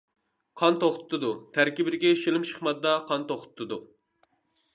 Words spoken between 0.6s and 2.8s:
قان توختىتىدۇ، تەركىبىدىكى شىلىمشىق